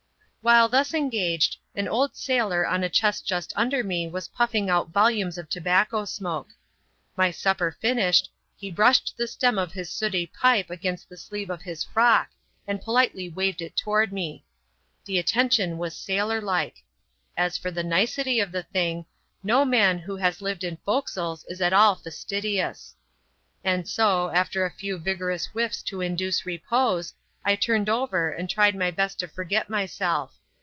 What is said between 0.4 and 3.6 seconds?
While thus engaged, an old sailor on a chest just